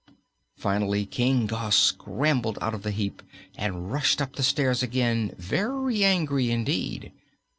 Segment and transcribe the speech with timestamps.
[0.57, 3.21] Finally King Gos scrambled out of the heap
[3.55, 7.11] and rushed up the stairs again, very angry indeed.